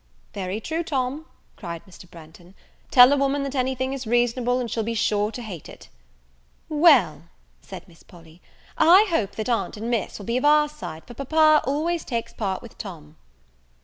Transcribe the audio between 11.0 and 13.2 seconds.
for papa always takes part with Tom."